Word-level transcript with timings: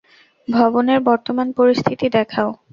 ভবনের 0.47 0.99
বর্তমান 1.01 1.47
পরিস্থিতি 1.51 2.07
দেখাও। 2.09 2.49